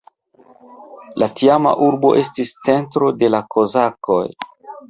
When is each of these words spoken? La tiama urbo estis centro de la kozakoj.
La 1.23 1.27
tiama 1.41 1.75
urbo 1.89 2.13
estis 2.23 2.57
centro 2.71 3.13
de 3.21 3.33
la 3.37 3.43
kozakoj. 3.57 4.21